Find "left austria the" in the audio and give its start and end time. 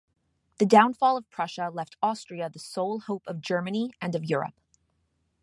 1.71-2.57